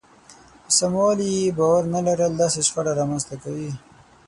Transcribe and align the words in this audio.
په 0.63 0.71
سموالي 0.79 1.27
يې 1.37 1.55
باور 1.59 1.83
نه 1.93 1.99
لرل 2.07 2.31
داسې 2.41 2.59
شخړه 2.67 2.91
رامنځته 2.99 3.35
کوي. 3.43 3.71